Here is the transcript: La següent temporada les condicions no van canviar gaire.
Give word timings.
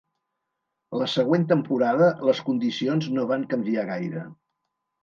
La 1.01 1.09
següent 1.15 1.45
temporada 1.53 2.09
les 2.31 2.43
condicions 2.49 3.13
no 3.19 3.31
van 3.35 3.47
canviar 3.55 3.89
gaire. 3.93 4.27